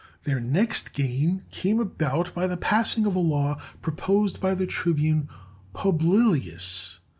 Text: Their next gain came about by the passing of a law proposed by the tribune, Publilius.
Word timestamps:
Their 0.23 0.39
next 0.39 0.93
gain 0.93 1.43
came 1.51 1.79
about 1.79 2.33
by 2.33 2.47
the 2.47 2.57
passing 2.57 3.05
of 3.05 3.13
a 3.15 3.19
law 3.19 3.61
proposed 3.83 4.41
by 4.41 4.55
the 4.55 4.65
tribune, 4.65 5.29
Publilius. 5.75 6.97